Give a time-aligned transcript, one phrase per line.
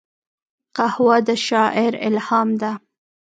[0.77, 2.71] قهوه د شاعر الهام ده